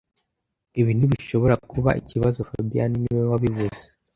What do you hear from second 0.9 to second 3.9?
ntibishobora kuba ikibazo fabien niwe wabivuze